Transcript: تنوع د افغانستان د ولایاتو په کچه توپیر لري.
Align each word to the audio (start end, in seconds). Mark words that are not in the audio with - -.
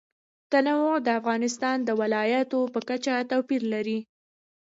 تنوع 0.51 0.95
د 1.05 1.09
افغانستان 1.19 1.77
د 1.83 1.89
ولایاتو 2.01 2.59
په 2.73 2.79
کچه 2.89 3.13
توپیر 3.29 3.61
لري. 3.73 3.99